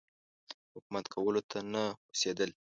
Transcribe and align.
حکومت 0.73 1.05
کولو 1.13 1.41
ته 1.49 1.57
نه 1.73 1.83
هوسېدل. 2.07 2.49